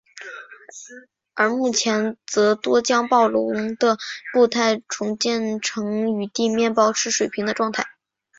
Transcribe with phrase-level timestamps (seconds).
[1.35, 3.99] 而目前则多将暴龙的
[4.33, 7.85] 步态重建成与地面保持水平的状态。